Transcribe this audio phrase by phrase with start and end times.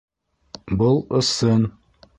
[0.81, 1.71] Был ысын!